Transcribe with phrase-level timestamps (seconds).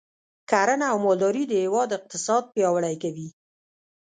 [0.49, 3.27] کرنه او مالداري د هیواد اقتصاد پیاوړی کوي.